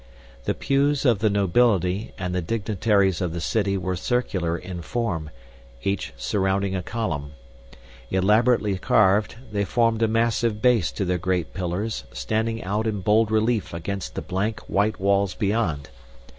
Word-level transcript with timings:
The 0.45 0.55
pews 0.55 1.05
of 1.05 1.19
the 1.19 1.29
nobility 1.29 2.11
and 2.17 2.33
the 2.33 2.41
dignitaries 2.41 3.21
of 3.21 3.33
the 3.33 3.39
city 3.39 3.77
were 3.77 3.95
circular 3.95 4.57
in 4.57 4.81
form, 4.81 5.29
each 5.83 6.11
surrounding 6.17 6.75
a 6.75 6.81
column. 6.81 7.33
Elaborately 8.09 8.75
carved, 8.79 9.35
they 9.51 9.63
formed 9.63 10.01
a 10.01 10.07
massive 10.07 10.59
base 10.59 10.91
to 10.93 11.05
their 11.05 11.19
great 11.19 11.53
pillars 11.53 12.05
standing 12.11 12.63
out 12.63 12.87
in 12.87 13.01
bold 13.01 13.29
relief 13.29 13.75
against 13.75 14.15
the 14.15 14.23
blank, 14.23 14.61
white 14.61 14.99
walls 14.99 15.35
beyond. 15.35 15.91